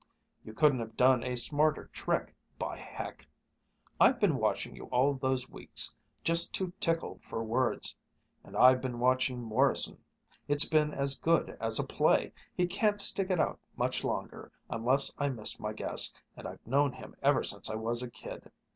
[0.43, 3.27] You couldn't have done a smarter trick, by heck!
[3.99, 5.93] I've been watching you all those weeks,
[6.23, 7.95] just too tickled for words.
[8.43, 10.03] And I've been watching Morrison.
[10.47, 12.33] It's been as good as a play!
[12.55, 16.93] He can't stick it out much longer, unless I miss my guess, and I've known
[16.93, 18.49] him ever since I was a kid.